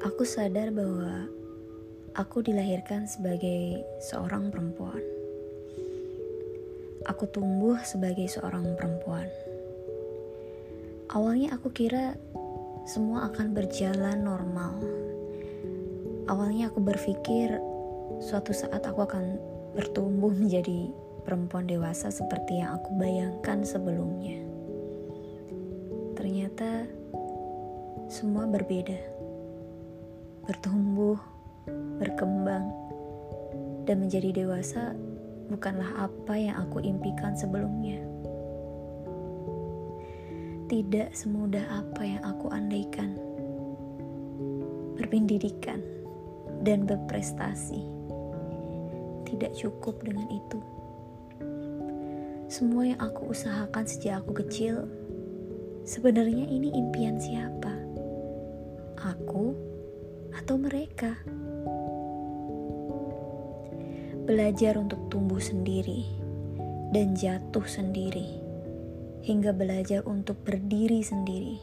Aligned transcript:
Aku 0.00 0.24
sadar 0.24 0.72
bahwa 0.72 1.28
aku 2.16 2.40
dilahirkan 2.40 3.04
sebagai 3.04 3.84
seorang 4.00 4.48
perempuan. 4.48 4.96
Aku 7.04 7.28
tumbuh 7.28 7.76
sebagai 7.84 8.24
seorang 8.24 8.64
perempuan. 8.80 9.28
Awalnya 11.12 11.52
aku 11.52 11.68
kira 11.76 12.16
semua 12.88 13.28
akan 13.28 13.52
berjalan 13.52 14.24
normal. 14.24 14.80
Awalnya 16.32 16.72
aku 16.72 16.80
berpikir 16.80 17.60
suatu 18.24 18.56
saat 18.56 18.80
aku 18.88 19.04
akan 19.04 19.36
bertumbuh 19.76 20.32
menjadi 20.32 20.88
perempuan 21.28 21.68
dewasa 21.68 22.08
seperti 22.08 22.64
yang 22.64 22.80
aku 22.80 22.88
bayangkan 22.96 23.60
sebelumnya. 23.68 24.40
Ternyata 26.16 26.88
semua 28.08 28.48
berbeda 28.48 29.19
bertumbuh, 30.50 31.14
berkembang, 32.02 32.74
dan 33.86 34.02
menjadi 34.02 34.34
dewasa 34.34 34.98
bukanlah 35.46 36.10
apa 36.10 36.34
yang 36.34 36.58
aku 36.58 36.82
impikan 36.82 37.38
sebelumnya. 37.38 38.02
Tidak 40.66 41.14
semudah 41.14 41.62
apa 41.70 42.02
yang 42.02 42.22
aku 42.26 42.50
andaikan. 42.50 43.14
Berpendidikan 44.98 45.78
dan 46.66 46.82
berprestasi 46.82 47.86
tidak 49.30 49.54
cukup 49.54 50.02
dengan 50.02 50.26
itu. 50.34 50.58
Semua 52.50 52.90
yang 52.90 52.98
aku 52.98 53.30
usahakan 53.30 53.86
sejak 53.86 54.26
aku 54.26 54.42
kecil, 54.42 54.90
sebenarnya 55.86 56.50
ini 56.50 56.74
impian 56.74 57.22
siapa? 57.22 57.70
Aku 58.98 59.69
atau 60.34 60.54
mereka. 60.60 61.16
Belajar 64.26 64.78
untuk 64.78 65.10
tumbuh 65.10 65.42
sendiri 65.42 66.06
dan 66.94 67.18
jatuh 67.18 67.66
sendiri, 67.66 68.38
hingga 69.26 69.50
belajar 69.50 70.06
untuk 70.06 70.42
berdiri 70.46 71.02
sendiri, 71.02 71.58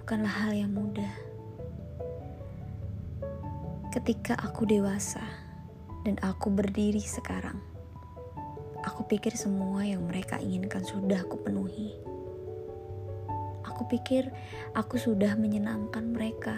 bukanlah 0.00 0.32
hal 0.32 0.52
yang 0.56 0.72
mudah. 0.72 1.12
Ketika 3.92 4.36
aku 4.36 4.68
dewasa 4.68 5.24
dan 6.04 6.16
aku 6.24 6.52
berdiri 6.52 7.00
sekarang, 7.00 7.60
aku 8.84 9.04
pikir 9.08 9.36
semua 9.36 9.84
yang 9.84 10.04
mereka 10.08 10.40
inginkan 10.40 10.84
sudah 10.84 11.24
aku 11.24 11.40
penuhi. 11.40 11.96
Aku 13.64 13.88
pikir 13.88 14.28
aku 14.72 14.96
sudah 14.96 15.36
menyenangkan 15.36 16.02
mereka 16.10 16.56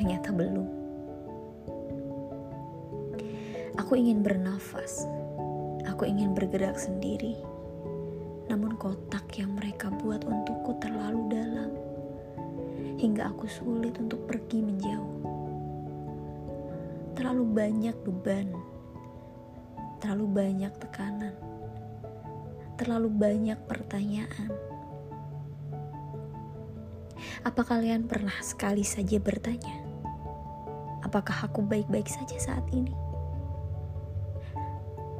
ternyata 0.00 0.32
belum. 0.32 0.64
Aku 3.76 4.00
ingin 4.00 4.24
bernafas, 4.24 5.04
aku 5.84 6.08
ingin 6.08 6.32
bergerak 6.32 6.80
sendiri, 6.80 7.36
namun 8.48 8.80
kotak 8.80 9.28
yang 9.36 9.52
mereka 9.52 9.92
buat 9.92 10.24
untukku 10.24 10.72
terlalu 10.80 11.28
dalam, 11.28 11.70
hingga 12.96 13.28
aku 13.28 13.44
sulit 13.44 13.92
untuk 14.00 14.24
pergi 14.24 14.64
menjauh. 14.64 15.20
Terlalu 17.12 17.44
banyak 17.44 17.96
beban, 18.00 18.48
terlalu 20.00 20.26
banyak 20.32 20.72
tekanan, 20.80 21.36
terlalu 22.80 23.12
banyak 23.12 23.60
pertanyaan 23.68 24.48
apa 27.40 27.64
kalian 27.64 28.04
pernah 28.04 28.36
sekali 28.44 28.84
saja 28.84 29.16
bertanya, 29.16 29.79
apakah 31.10 31.50
aku 31.50 31.66
baik-baik 31.66 32.06
saja 32.06 32.38
saat 32.38 32.62
ini? 32.70 32.94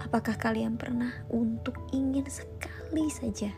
Apakah 0.00 0.32
kalian 0.40 0.80
pernah 0.80 1.12
untuk 1.28 1.76
ingin 1.92 2.24
sekali 2.24 3.12
saja 3.12 3.52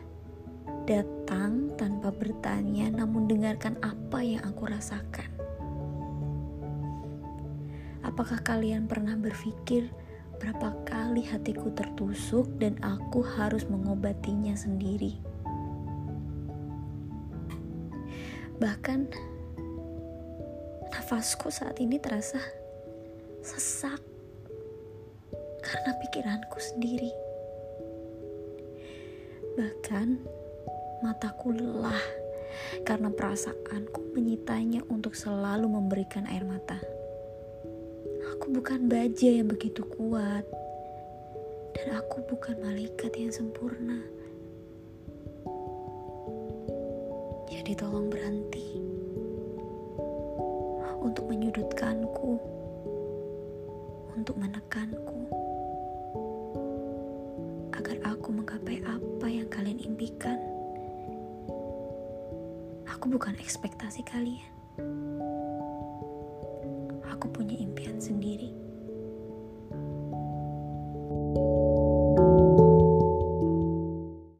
datang 0.83 1.71
tanpa 1.79 2.11
bertanya, 2.11 2.91
namun 2.91 3.31
dengarkan 3.31 3.79
apa 3.79 4.19
yang 4.19 4.43
aku 4.43 4.67
rasakan? 4.67 5.31
Apakah 8.03 8.43
kalian 8.43 8.91
pernah 8.91 9.15
berpikir 9.15 9.87
berapa 10.35 10.75
kali 10.83 11.23
hatiku 11.31 11.71
tertusuk 11.71 12.51
dan 12.59 12.75
aku 12.83 13.23
harus 13.23 13.63
mengobatinya 13.71 14.51
sendiri? 14.51 15.15
Bahkan 18.59 18.99
nafasku 20.97 21.53
saat 21.53 21.77
ini 21.77 22.01
terasa 22.01 22.41
sesak 23.45 24.01
karena 25.61 25.93
pikiranku 26.01 26.57
sendiri. 26.57 27.13
Bahkan 29.53 30.07
mataku 31.05 31.53
lelah 31.53 32.01
karena 32.81 33.13
perasaanku 33.13 34.17
menyitanya 34.17 34.81
untuk 34.89 35.13
selalu 35.13 35.69
memberikan 35.69 36.25
air 36.33 36.41
mata. 36.41 36.81
Aku 38.33 38.49
bukan 38.49 38.89
baja 38.89 39.29
yang 39.29 39.53
begitu 39.53 39.85
kuat, 39.85 40.49
dan 41.77 41.87
aku 41.93 42.25
bukan 42.25 42.57
malaikat 42.57 43.13
yang 43.13 43.29
sempurna. 43.29 44.01
Jadi 47.53 47.77
tolong 47.77 48.09
berhenti 48.09 48.87
menyudutkanku, 51.29 52.41
untuk 54.17 54.35
menekanku, 54.41 55.19
agar 57.77 57.97
aku 58.09 58.33
menggapai 58.33 58.81
apa 58.81 59.27
yang 59.29 59.45
kalian 59.53 59.77
impikan. 59.77 60.41
Aku 62.89 63.13
bukan 63.13 63.37
ekspektasi 63.37 64.01
kalian. 64.09 64.56